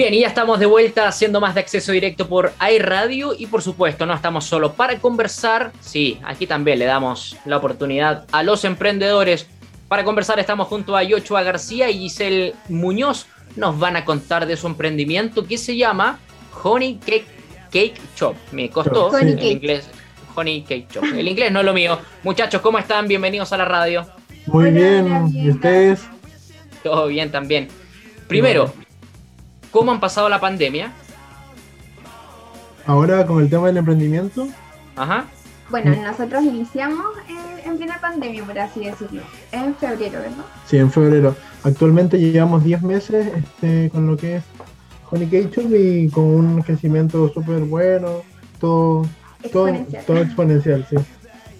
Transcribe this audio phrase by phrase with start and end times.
[0.00, 3.60] Bien, y ya estamos de vuelta haciendo más de acceso directo por iRadio y por
[3.60, 8.64] supuesto no estamos solo para conversar, sí, aquí también le damos la oportunidad a los
[8.64, 9.46] emprendedores.
[9.88, 13.26] Para conversar estamos junto a Yochoa García y Giselle Muñoz.
[13.56, 16.18] Nos van a contar de su emprendimiento que se llama
[16.62, 17.26] Honey Cake,
[17.70, 18.34] Cake Shop.
[18.52, 19.86] Me costó en inglés.
[20.34, 21.04] Honey Cake Shop.
[21.04, 21.98] El inglés no es lo mío.
[22.22, 23.06] Muchachos, ¿cómo están?
[23.06, 24.06] Bienvenidos a la radio.
[24.46, 26.00] Muy bien, ¿y ustedes?
[26.82, 27.68] Todo bien también.
[28.28, 28.72] Primero,
[29.70, 30.92] ¿Cómo han pasado la pandemia?
[32.86, 34.48] Ahora con el tema del emprendimiento.
[34.96, 35.26] Ajá.
[35.70, 37.06] Bueno, nosotros iniciamos
[37.64, 40.44] en plena pandemia, por así decirlo, en febrero, ¿verdad?
[40.66, 41.36] Sí, en febrero.
[41.62, 44.44] Actualmente llevamos 10 meses este, con lo que es
[45.12, 48.22] Honey y con un crecimiento súper bueno,
[48.58, 49.06] todo
[49.42, 50.04] exponencial.
[50.04, 50.96] Todo, todo exponencial, sí.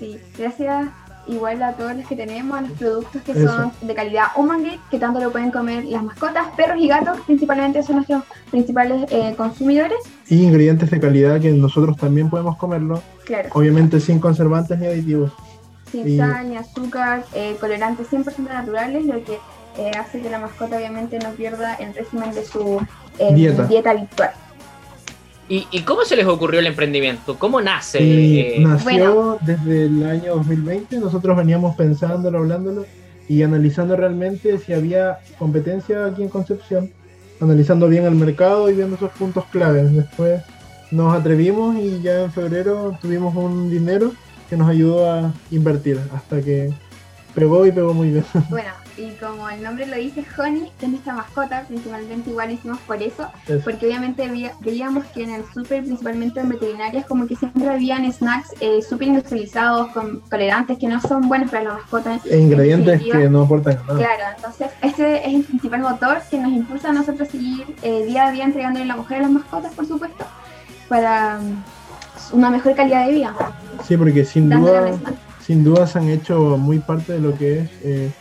[0.00, 0.88] Sí, gracias
[1.30, 5.20] igual a todos los que tenemos, los productos que son de calidad Human que tanto
[5.20, 9.98] lo pueden comer las mascotas, perros y gatos, principalmente son nuestros principales eh, consumidores.
[10.28, 13.48] Y ingredientes de calidad que nosotros también podemos comerlo, claro.
[13.52, 15.32] obviamente sin conservantes ni aditivos.
[15.90, 19.38] Sin sal ni azúcar, eh, colorantes 100% naturales, lo que
[19.78, 22.80] eh, hace que la mascota obviamente no pierda el régimen de su
[23.34, 23.64] dieta.
[23.64, 24.30] dieta habitual.
[25.52, 27.36] ¿Y, cómo se les ocurrió el emprendimiento?
[27.36, 27.98] ¿Cómo nace?
[28.00, 32.86] Eh, nació desde el año 2020, nosotros veníamos pensándolo, hablándolo
[33.28, 36.92] y analizando realmente si había competencia aquí en Concepción,
[37.40, 39.92] analizando bien el mercado y viendo esos puntos claves.
[39.92, 40.40] Después
[40.92, 44.12] nos atrevimos y ya en febrero tuvimos un dinero
[44.48, 46.72] que nos ayudó a invertir hasta que
[47.34, 48.24] pegó y pegó muy bien.
[48.50, 53.02] Bueno, y como el nombre lo dice, Honey es nuestra mascota, principalmente igual hicimos por
[53.02, 53.28] eso,
[53.64, 58.50] porque obviamente veíamos que en el súper, principalmente en veterinarias, como que siempre habían snacks
[58.60, 62.20] eh, súper industrializados, con tolerantes que no son buenos para la mascota.
[62.24, 63.98] E ingredientes que no aportan nada.
[63.98, 68.04] Claro, entonces este es el principal motor que nos impulsa a nosotros a seguir eh,
[68.04, 70.26] día a día entregándole la mujer a las mascotas, por supuesto,
[70.88, 73.34] para mm, una mejor calidad de vida.
[73.86, 74.90] Sí, porque sin duda,
[75.46, 77.70] sin duda se han hecho muy parte de lo que es...
[77.82, 78.12] Eh,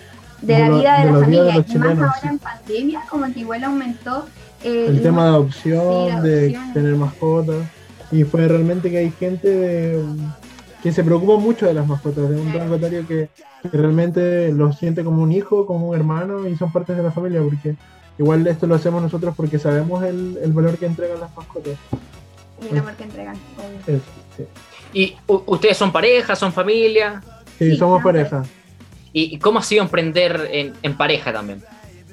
[0.42, 1.66] de, la vida de, la familia.
[1.68, 4.26] y más ahora en pandemia, como que igual aumentó
[4.64, 7.66] el tema de adopción, de tener mascotas.
[8.12, 10.00] Y fue realmente que hay gente
[10.82, 13.30] que se preocupa mucho de las mascotas, de un rango que,
[13.72, 17.42] realmente lo siente como un hijo, como un hermano y son partes de la familia,
[17.42, 17.76] porque
[18.18, 21.74] igual esto lo hacemos nosotros porque sabemos el, el valor que entregan las mascotas.
[22.62, 23.36] Y el amor que entregan.
[24.94, 27.22] ¿Y ustedes son pareja, son familia?
[27.58, 28.44] Sí, somos pareja.
[29.14, 31.64] ¿Y cómo ha sido emprender en, pareja también?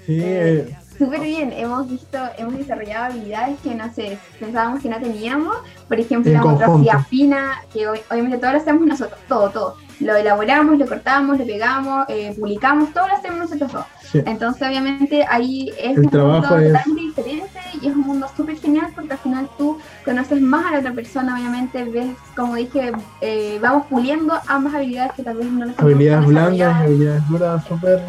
[0.07, 1.53] Sí, eh, súper bien.
[1.53, 5.57] Hemos visto, hemos desarrollado habilidades que no sé, pensábamos que no teníamos.
[5.89, 9.77] Por ejemplo, la fotografía fina, que obviamente todo lo hacemos nosotros, todo, todo.
[10.01, 13.85] Lo elaboramos, lo cortamos, lo pegamos, eh, publicamos, todo lo hacemos nosotros dos.
[14.27, 19.13] Entonces, obviamente, ahí es un mundo totalmente diferente y es un mundo súper genial porque
[19.13, 23.87] al final tú conoces más a la otra persona, obviamente, ves, como dije, eh, vamos
[23.89, 28.01] puliendo ambas habilidades que tal vez no las Habilidades blandas, habilidades duras, súper.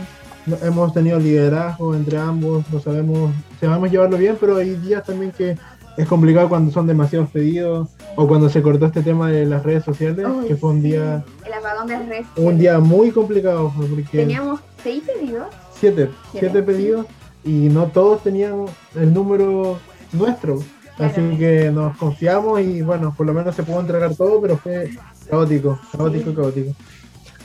[0.62, 5.58] Hemos tenido liderazgo entre ambos, no sabemos, sabemos llevarlo bien, pero hay días también que
[5.98, 9.84] es complicado cuando son demasiados pedidos o cuando se cortó este tema de las redes
[9.84, 11.26] sociales, que fue un día.
[11.46, 12.28] El apagón de las redes.
[12.38, 13.74] Un día muy complicado.
[13.76, 15.48] Porque Teníamos seis pedidos
[15.80, 17.06] siete, siete pedidos
[17.44, 18.66] y no todos tenían
[18.96, 19.80] el número
[20.12, 20.60] nuestro.
[21.00, 24.90] Así que nos confiamos y bueno, por lo menos se pudo entregar todo, pero fue
[25.30, 26.72] caótico, caótico, caótico.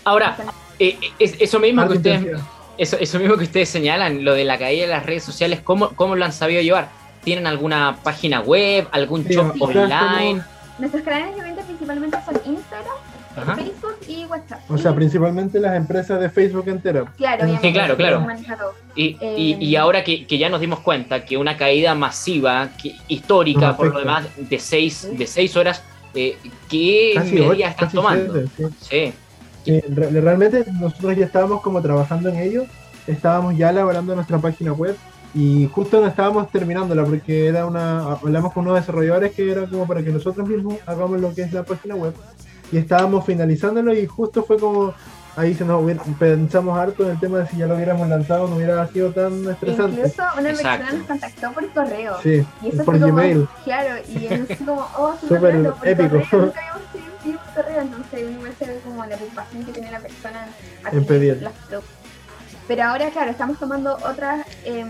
[0.04, 0.36] Ahora,
[0.78, 2.40] eh, eso mismo que ustedes,
[2.78, 5.90] eso, eso mismo que ustedes señalan, lo de la caída de las redes sociales, ¿cómo,
[5.90, 6.88] cómo lo han sabido llevar?
[7.24, 10.42] ¿Tienen alguna página web, algún shop online?
[10.78, 12.96] Nuestros canales de venta principalmente son Instagram,
[13.34, 13.81] Facebook y
[14.32, 14.70] WhatsApp.
[14.70, 17.04] O sea, principalmente las empresas de Facebook entera.
[17.16, 18.26] Claro, sí, claro, claro.
[18.94, 22.70] Y, y, y, eh, ahora que, que, ya nos dimos cuenta que una caída masiva,
[22.80, 25.82] que, histórica, por lo demás, de seis, de seis horas,
[26.14, 26.36] eh,
[26.68, 28.42] ¿qué medidas están tomando?
[28.80, 29.14] sí.
[29.90, 32.64] realmente nosotros ya estábamos como trabajando en ello,
[33.06, 34.96] estábamos ya elaborando nuestra página web
[35.34, 39.86] y justo no estábamos terminándola porque era una hablamos con unos desarrolladores que era como
[39.86, 42.12] para que nosotros mismos hagamos lo que es la página web
[42.72, 44.94] y estábamos finalizándolo y justo fue como
[45.36, 45.82] ahí se nos
[46.18, 49.48] pensamos harto en el tema de si ya lo hubiéramos lanzado no hubiera sido tan
[49.48, 49.96] estresante.
[49.96, 52.16] Incluso una persona nos contactó por correo.
[52.22, 53.48] Sí, y eso por Gmail.
[53.64, 56.22] claro, y es como, oh, súper épico.
[56.30, 60.46] Correo, nunca habíamos recibido correo, entonces uno ve como la preocupación que tiene la persona
[60.90, 61.48] en pedir.
[62.68, 64.84] Pero ahora, claro, estamos tomando otras eh,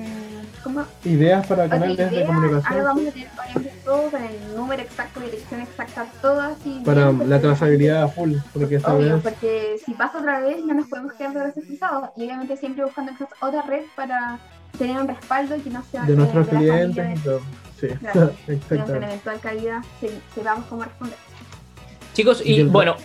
[1.04, 2.72] ideas para canales de comunicación.
[2.72, 6.82] Ahora vamos a tener obviamente todo con el número exacto, dirección exacta, todo así.
[6.84, 11.12] Para la trazabilidad full, porque esta Obvio, porque si pasa otra vez no nos podemos
[11.14, 12.10] quedar de brazos cruzados.
[12.16, 14.38] Y obviamente siempre buscando esa otra red para
[14.78, 17.20] tener un respaldo y que no sea de nuestros clientes.
[17.78, 17.86] Sí,
[18.48, 18.94] exacto.
[18.94, 19.82] en eventual caída
[20.34, 21.16] sepamos cómo responder.
[22.14, 22.96] Chicos, y bueno,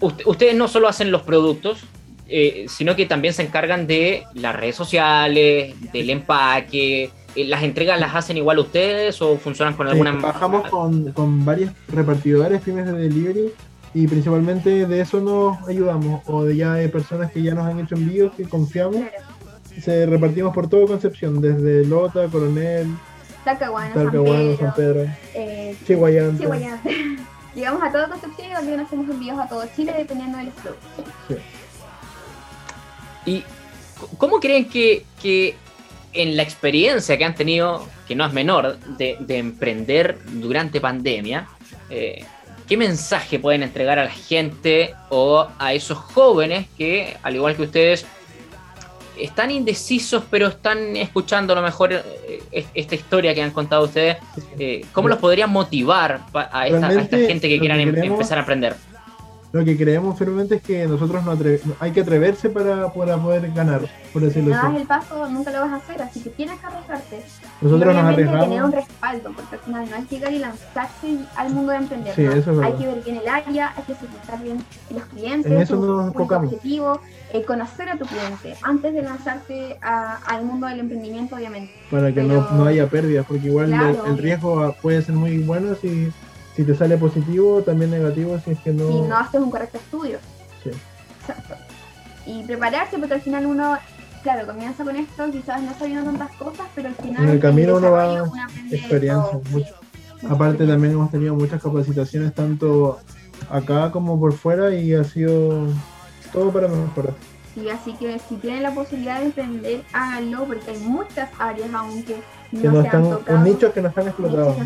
[0.00, 1.84] ustedes no solo hacen los productos,
[2.28, 7.10] eh, sino que también se encargan de las redes sociales, del empaque.
[7.36, 10.18] Eh, ¿Las entregas las hacen igual ustedes o funcionan con alguna...?
[10.18, 13.52] trabajamos con, con varios repartidores, pymes de delivery,
[13.94, 17.78] y principalmente de eso nos ayudamos, o de ya de personas que ya nos han
[17.80, 19.02] hecho envíos, que confiamos.
[19.80, 22.88] Se repartimos por todo Concepción, desde Lota, Coronel,
[23.46, 26.46] Talcahuano, San Pedro, San Pedro eh, Chihuayante.
[27.54, 30.50] Llegamos a todo Concepción y también hacemos envíos a todo Chile dependiendo del.
[31.28, 31.36] Sí.
[33.24, 33.44] ¿Y
[34.18, 35.04] cómo creen que,
[36.16, 41.46] en la experiencia que han tenido, que no es menor, de, emprender durante pandemia,
[41.90, 42.24] eh,
[42.66, 47.62] qué mensaje pueden entregar a la gente o a esos jóvenes que, al igual que
[47.62, 48.06] ustedes,
[49.18, 54.16] están indecisos, pero están escuchando a lo mejor eh, esta historia que han contado ustedes.
[54.58, 58.76] Eh, ¿Cómo los podrían motivar a esta, gente que quieran em, empezar a aprender?
[59.56, 61.36] Lo que creemos firmemente es que nosotros no
[61.80, 63.80] hay que atreverse para, poder ganar,
[64.12, 64.66] por decirlo así.
[64.66, 67.22] No das el paso, nunca lo vas a hacer, así que tienes que arriesgarte.
[67.62, 68.48] Nosotros nos arriesgamos.
[68.48, 72.14] tener un respaldo, porque al final no es llegar y lanzarse al mundo de emprender.
[72.14, 75.58] Sí, eso hay que ver bien el área, hay que segmentar bien los clientes, en
[75.58, 77.00] eso nos objetivo,
[77.32, 81.72] eh, conocer a tu cliente antes de lanzarte al mundo del emprendimiento, obviamente.
[81.90, 86.12] Para que no, no, haya pérdidas, porque igual el, riesgo puede ser muy bueno si
[86.56, 88.88] si te sale positivo, también negativo si es que no...
[88.88, 90.18] Si no haces un correcto estudio.
[90.62, 90.70] Sí.
[91.20, 91.54] Exacto.
[92.28, 93.78] Y prepararse, porque al final uno,
[94.24, 97.22] claro, comienza con esto, quizás no sabiendo tantas cosas, pero al final...
[97.22, 98.24] En el camino uno va
[98.72, 99.38] experiencia.
[99.52, 99.74] Mucho.
[100.28, 102.98] Aparte también hemos tenido muchas capacitaciones, tanto
[103.48, 105.68] acá como por fuera, y ha sido
[106.32, 107.14] todo para mejorar.
[107.56, 112.02] Sí, así que si tienen la posibilidad de emprender, háganlo, porque hay muchas áreas aún
[112.02, 112.16] que
[112.50, 114.56] que no, están, un nichos que no están explotados.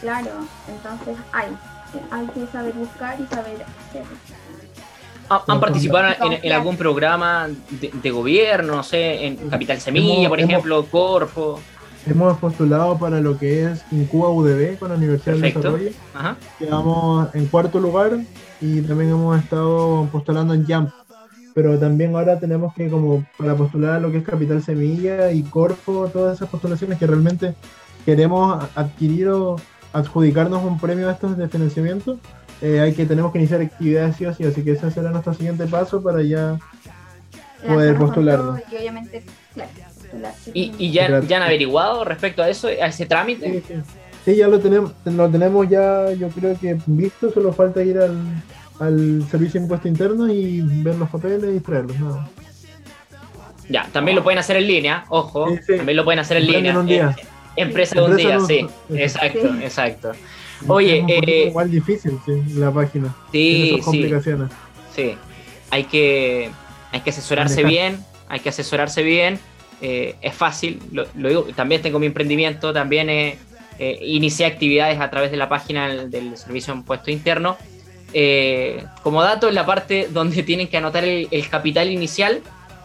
[0.00, 0.30] claro,
[0.68, 1.48] entonces hay,
[2.10, 4.02] hay que saber buscar y saber hacer.
[5.46, 6.12] ¿Han participado
[6.42, 11.60] en, algún programa de, gobierno, no sé, en Capital Semilla, por ejemplo, Corfo?
[12.04, 15.90] Hemos postulado para lo que es Incuba UDB con la Universidad de Desarrollo.
[16.58, 18.18] Quedamos en cuarto lugar
[18.60, 20.90] y también hemos estado postulando en Jump
[21.62, 25.42] pero también ahora tenemos que como para postular a lo que es Capital Semilla y
[25.42, 27.54] Corfo, todas esas postulaciones que realmente
[28.06, 29.56] queremos adquirir o
[29.92, 32.18] adjudicarnos un premio a estos de financiamiento,
[32.62, 35.34] eh, hay que tenemos que iniciar actividades sí o sí, así que ese será nuestro
[35.34, 36.58] siguiente paso para ya
[37.66, 38.60] poder postularnos.
[38.72, 39.22] Y obviamente,
[39.52, 39.70] claro,
[40.54, 43.62] ¿Y, ya, ya han averiguado respecto a eso, a ese trámite?
[43.68, 43.74] Sí,
[44.24, 48.16] sí, ya lo tenemos, lo tenemos ya, yo creo que visto, solo falta ir al,
[48.80, 51.96] al servicio de impuesto interno y ver los papeles y traerlos.
[53.68, 56.72] Ya, también lo pueden hacer en línea, ojo, también lo pueden hacer en línea.
[56.72, 57.14] En un día.
[57.56, 60.12] empresa de un día, sí, exacto, exacto.
[60.66, 63.14] Oye, eh, igual difícil, sí, la página.
[63.30, 64.50] Sí, complicaciones.
[64.94, 65.14] sí.
[65.70, 66.50] Hay que,
[66.90, 69.38] hay que asesorarse bien, hay que asesorarse bien.
[69.82, 73.38] Eh, es fácil, lo, digo, también tengo mi emprendimiento, también eh,
[74.02, 77.56] inicié actividades a través de la página del, Servicio de Impuesto Interno
[78.12, 82.42] eh, como dato, en la parte donde tienen que anotar el, capital inicial,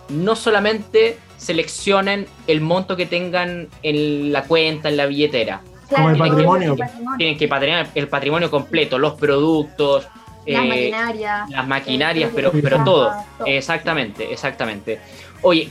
[0.10, 5.62] no solamente seleccionen el monto que tengan en la cuenta, en la billetera.
[5.90, 6.76] como el patrimonio.
[7.18, 10.08] tienen que patrimonio, el patrimonio completo, los productos,
[10.46, 13.12] las eh, maquinarias, las maquinarias, pero, pero todo.
[13.46, 15.00] Exactamente, exactamente.
[15.42, 15.70] Oye,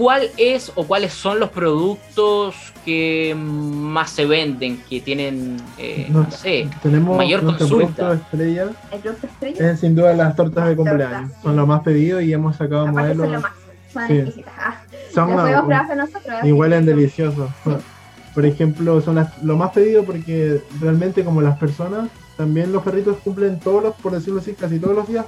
[0.00, 2.54] ¿cuál es o cuáles son los productos
[2.86, 8.14] que más se venden, que tienen, eh, no, sé, tenemos mayor consulta?
[8.14, 9.72] Estrella, ¿El producto estrella?
[9.72, 11.32] Es sin duda las tortas de cumpleaños.
[11.42, 13.26] Son los más pedidos y hemos sacado modelos.
[13.26, 13.52] Son, lo más,
[13.92, 14.54] son exquisitas.
[14.56, 14.80] Ah,
[15.12, 15.36] son
[15.98, 16.44] nosotros.
[16.44, 17.50] Y huelen deliciosos.
[18.34, 23.18] Por ejemplo, son las, lo más pedido porque realmente como las personas, también los perritos
[23.18, 25.26] cumplen todos los, por decirlo así, casi todos los días,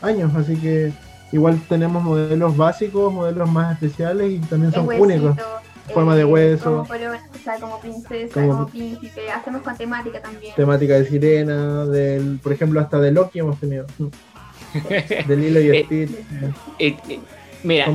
[0.00, 0.34] años.
[0.34, 0.92] Así que
[1.32, 5.36] Igual tenemos modelos básicos, modelos más especiales y también son únicos.
[5.92, 6.64] Forma de hueso.
[6.64, 9.30] Como, o sea, como princesa, como, príncipe.
[9.30, 10.54] Hacemos con temática también.
[10.54, 13.86] Temática de sirena, del, por ejemplo, hasta de Loki hemos tenido.
[15.26, 16.10] de Lilo y eh, Stitch.
[16.78, 17.20] Eh, eh,
[17.64, 17.86] mira,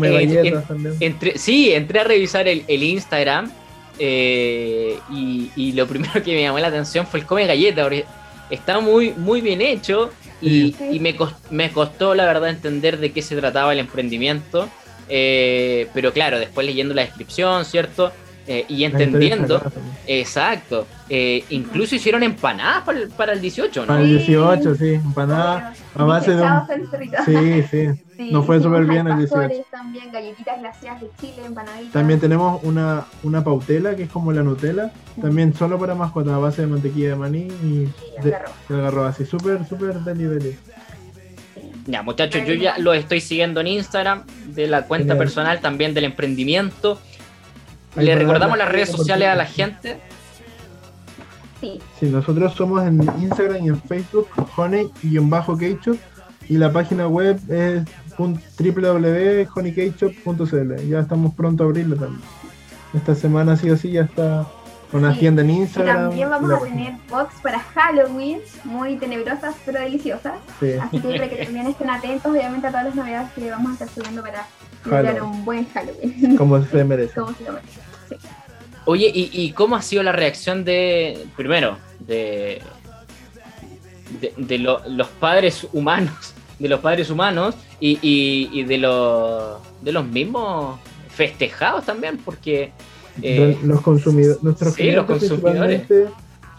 [0.99, 3.49] entre, sí, entré a revisar el, el Instagram
[3.99, 7.89] y, y, lo primero que me llamó la atención fue el come galleta.
[8.49, 11.15] Está muy, muy bien hecho y, me,
[11.49, 14.69] me, costó, la verdad, entender de qué se trataba el emprendimiento.
[15.09, 18.11] Eh, pero claro, después leyendo la descripción, ¿cierto?
[18.49, 19.61] Eh, y entendiendo,
[20.05, 22.83] exacto, eh, incluso hicieron empanadas
[23.17, 23.87] para el, 18, ¿no?
[23.87, 26.45] Para el 18, sí, empanadas a base de
[27.25, 29.65] Sí, sí, nos fue súper bien el 18.
[29.69, 31.91] También, galletitas glaciadas de Chile, empanaditas.
[31.91, 36.37] También tenemos una, una pautela, que es como la Nutella, también solo para mascotas, a
[36.37, 37.89] base de mantequilla de maní y,
[38.23, 38.33] de,
[38.69, 40.57] algarroba, así, súper, súper deli
[41.85, 46.05] Ya, muchachos, yo ya lo estoy siguiendo en Instagram, de la cuenta personal, también del
[46.05, 47.01] emprendimiento.
[47.97, 49.99] ¿Le recordamos las redes sociales a la gente?
[51.61, 51.79] Sí.
[51.99, 55.97] Sí, nosotros somos en Instagram y en Facebook, honey-keyshop
[56.49, 57.83] y la página web es
[58.17, 60.87] www.honeykeyshop.cl.
[60.87, 62.21] Ya estamos pronto a abrirlo también.
[62.93, 64.45] Esta semana sí o sí ya está
[64.91, 66.09] con una tienda en Instagram.
[66.09, 70.35] también vamos a tener box para Halloween, muy tenebrosas pero deliciosas.
[70.81, 73.73] Así que para que también estén atentos, obviamente, a todas las novedades que vamos a
[73.73, 74.47] estar subiendo para
[74.83, 76.37] celebrar un buen Halloween.
[76.37, 77.13] Como se merece.
[77.13, 77.86] Como se lo merece.
[78.87, 82.61] Oye, ¿y, cómo ha sido la reacción de, primero, de,
[84.37, 90.79] de, los padres humanos, de los padres humanos y, de, los, de los mismos
[91.09, 92.17] festejados también?
[92.17, 92.71] Porque...
[93.21, 95.81] Eh, los consumidores, nuestros sí, los consumidores.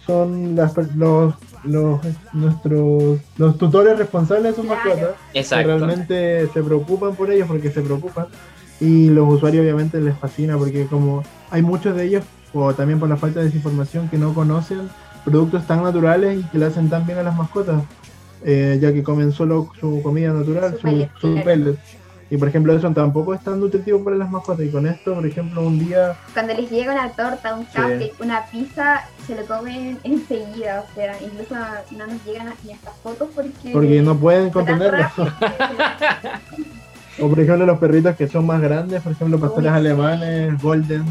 [0.04, 2.00] son las, los, los,
[2.34, 7.80] nuestros los tutores responsables de sus mascotas que realmente se preocupan por ellos porque se
[7.80, 8.26] preocupan
[8.80, 13.08] y los usuarios obviamente les fascina porque como hay muchos de ellos, o también por
[13.08, 14.88] la falta de desinformación, que no conocen
[15.24, 17.82] productos tan naturales y que le hacen tan bien a las mascotas,
[18.44, 21.78] eh, ya que comen solo su comida natural, su, pellet.
[22.30, 24.66] Y por ejemplo, eso tampoco es tan nutritivo para las mascotas.
[24.66, 26.14] Y con esto, por ejemplo, un día.
[26.34, 30.84] Cuando les llega una torta, un café, una pizza, se lo comen enseguida.
[30.86, 31.54] O sea, incluso
[31.96, 33.70] no nos llegan ni estas fotos porque.
[33.72, 35.06] Porque no pueden contenerlo.
[37.20, 41.04] O por ejemplo los perritos que son más grandes, por ejemplo pastores alemanes, golden,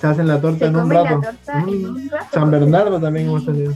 [0.00, 1.20] se hacen la torta, en, un rato.
[1.66, 2.08] Mm.
[2.32, 3.74] San Bernardo también hemos tenido.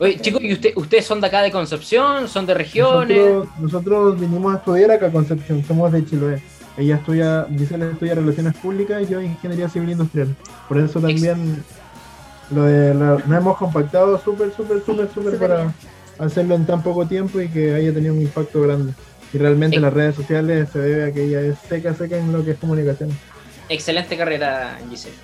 [0.00, 2.26] Oye, chicos, ¿y usted, ustedes son de acá de Concepción?
[2.28, 3.48] ¿Son de regiones?
[3.60, 6.42] Nosotros, vinimos a estudiar acá a Concepción, somos de Chiloé.
[6.76, 10.34] Ella estudia, dice estudia Relaciones Públicas y yo Ingeniería Civil Industrial.
[10.68, 11.62] Por eso también
[12.50, 15.72] lo de nos hemos compactado súper, súper, súper, súper para
[16.18, 18.92] hacerlo en tan poco tiempo y que haya tenido un impacto grande.
[19.32, 22.44] Y realmente las redes sociales se debe a que ella es seca, seca en lo
[22.44, 23.10] que es comunicación.
[23.68, 25.16] Excelente carrera, Giselle.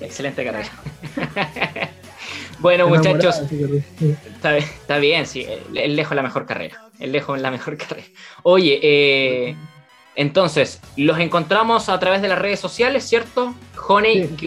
[0.00, 0.70] Excelente carrera.
[2.58, 3.42] bueno, muchachos.
[4.00, 5.46] Está, bien, sí.
[5.74, 6.88] El lejos la mejor carrera.
[6.98, 8.06] El lejos la mejor carrera.
[8.42, 9.56] Oye, eh,
[10.14, 13.54] entonces, los encontramos a través de las redes sociales, ¿cierto?
[13.88, 14.42] Honey-Cake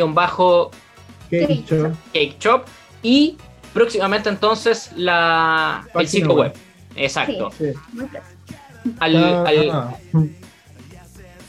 [2.40, 2.66] Shop.
[3.02, 3.38] Y
[3.74, 6.54] próximamente entonces la, el sitio web.
[6.96, 7.52] Exacto.
[7.58, 7.74] Sí,
[9.00, 9.16] al,
[9.72, 10.24] ah, ah.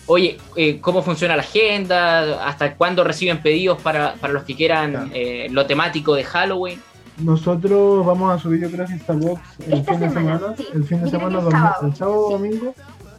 [0.09, 2.47] Oye, eh, ¿cómo funciona la agenda?
[2.47, 6.81] ¿Hasta cuándo reciben pedidos para, los que quieran eh, lo temático de Halloween?
[7.19, 11.03] Nosotros vamos a subir, yo creo que esta box el fin de semana, el fin
[11.03, 11.39] de semana,
[11.83, 12.75] el sábado, domingo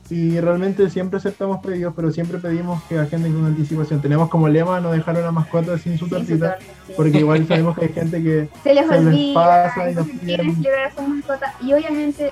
[0.09, 4.01] y realmente siempre aceptamos pedidos, pero siempre pedimos que agenden con anticipación.
[4.01, 6.57] Tenemos como lema no dejar una mascota sin su tortita,
[6.95, 8.85] porque igual sabemos que hay gente que se les,
[9.33, 10.55] pasa y nos piden.
[10.95, 12.31] su mascota y obviamente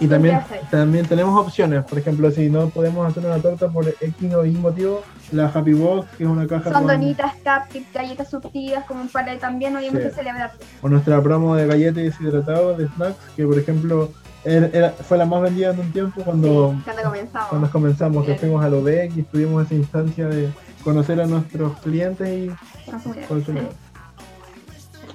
[0.00, 0.40] y también,
[0.70, 4.52] también tenemos opciones, por ejemplo, si no podemos hacer una torta por X o Y
[4.52, 5.02] motivo,
[5.32, 9.76] la Happy Box, que es una caja Son donitas, cupcakes, galletas surtidas, como para también
[9.76, 10.52] obviamente celebrar.
[10.82, 14.10] O nuestra promo de galletas deshidratadas, de snacks, que por ejemplo
[15.06, 16.74] fue la más vendida en un tiempo cuando,
[17.48, 20.50] cuando comenzamos, que fuimos a lo y tuvimos esa instancia de
[20.82, 23.76] conocer a nuestros clientes y consumidores.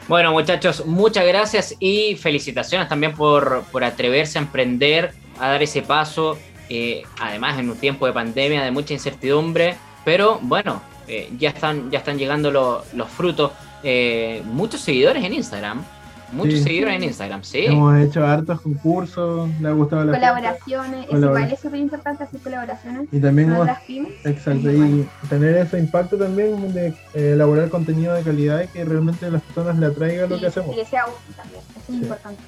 [0.08, 5.82] Bueno, muchachos, muchas gracias y felicitaciones también por, por atreverse a emprender, a dar ese
[5.82, 6.38] paso,
[6.70, 11.90] eh, además en un tiempo de pandemia, de mucha incertidumbre, pero bueno, eh, ya, están,
[11.90, 13.52] ya están llegando los frutos.
[13.84, 15.84] Eh, muchos seguidores en Instagram,
[16.32, 17.66] Muchos seguidores en Instagram, sí.
[17.66, 22.40] Hemos hecho hartos concursos, le ha gustado la Colaboraciones, es igual, es súper importante hacer
[22.42, 24.14] colaboraciones y también con otras pymes.
[24.26, 29.30] Exacto, y tener ese impacto también de eh, elaborar contenido de calidad y que realmente
[29.30, 30.74] las personas le atraiga lo que hacemos.
[30.74, 32.42] Y que sea útil también, eso es importante.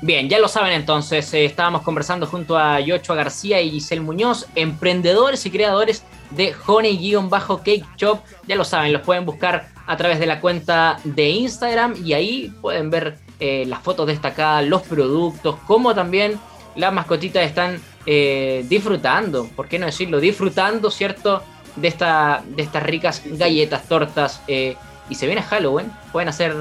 [0.00, 4.46] Bien, ya lo saben entonces, eh, estábamos conversando junto a Yochoa García y Giselle Muñoz,
[4.54, 8.20] emprendedores y creadores de Honey-Cake Shop.
[8.46, 12.52] Ya lo saben, los pueden buscar a través de la cuenta de Instagram y ahí
[12.60, 16.38] pueden ver eh, las fotos destacadas, los productos, cómo también
[16.76, 20.20] las mascotitas están eh, disfrutando, ¿por qué no decirlo?
[20.20, 21.42] Disfrutando, ¿cierto?
[21.74, 24.42] De, esta, de estas ricas galletas, tortas.
[24.46, 26.54] Y se viene Halloween, pueden hacer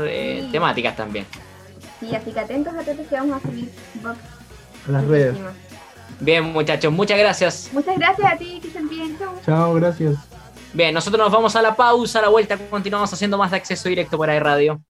[0.52, 1.26] temáticas también.
[2.00, 3.72] Sí, así que atentos a todos que vamos a subir
[4.88, 5.38] las redes.
[6.20, 7.70] Bien, muchachos, muchas gracias.
[7.74, 9.18] Muchas gracias a ti, que estén bien.
[9.18, 9.34] Chao.
[9.46, 10.16] Chao, gracias.
[10.74, 13.90] Bien, nosotros nos vamos a la pausa, a la vuelta continuamos haciendo más de acceso
[13.90, 14.82] directo por iRadio.